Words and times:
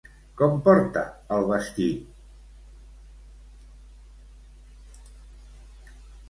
Com 0.41 0.53
porta 0.67 1.01
el 1.35 1.43
vestit? 1.51 2.15